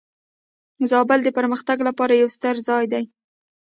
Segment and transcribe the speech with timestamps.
[0.89, 3.03] زابل د پرمختګ لپاره یو ستر ځای دی.